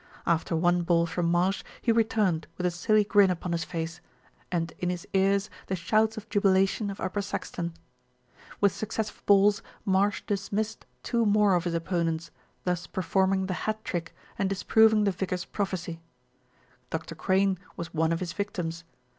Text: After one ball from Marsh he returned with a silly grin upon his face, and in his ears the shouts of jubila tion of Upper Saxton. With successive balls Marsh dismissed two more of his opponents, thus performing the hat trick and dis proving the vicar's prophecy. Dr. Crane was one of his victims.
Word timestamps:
After 0.25 0.55
one 0.55 0.81
ball 0.81 1.05
from 1.05 1.29
Marsh 1.29 1.61
he 1.79 1.91
returned 1.91 2.47
with 2.57 2.65
a 2.65 2.71
silly 2.71 3.03
grin 3.03 3.29
upon 3.29 3.51
his 3.51 3.63
face, 3.63 4.01
and 4.51 4.73
in 4.79 4.89
his 4.89 5.07
ears 5.13 5.47
the 5.67 5.75
shouts 5.75 6.17
of 6.17 6.27
jubila 6.27 6.67
tion 6.67 6.89
of 6.89 6.99
Upper 6.99 7.21
Saxton. 7.21 7.75
With 8.59 8.71
successive 8.73 9.21
balls 9.27 9.61
Marsh 9.85 10.23
dismissed 10.25 10.87
two 11.03 11.23
more 11.23 11.53
of 11.53 11.65
his 11.65 11.75
opponents, 11.75 12.31
thus 12.63 12.87
performing 12.87 13.45
the 13.45 13.53
hat 13.69 13.85
trick 13.85 14.15
and 14.39 14.49
dis 14.49 14.63
proving 14.63 15.03
the 15.03 15.11
vicar's 15.11 15.45
prophecy. 15.45 16.01
Dr. 16.89 17.13
Crane 17.13 17.59
was 17.77 17.93
one 17.93 18.11
of 18.11 18.21
his 18.21 18.33
victims. 18.33 18.83